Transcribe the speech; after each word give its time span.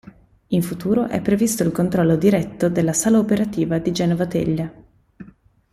In 0.47 0.63
futuro 0.63 1.05
è 1.05 1.21
previsto 1.21 1.61
il 1.61 1.71
controllo 1.71 2.15
diretto 2.15 2.69
dalla 2.69 2.91
sala 2.91 3.19
operativa 3.19 3.77
di 3.77 3.91
Genova 3.91 4.25
Teglia. 4.25 4.73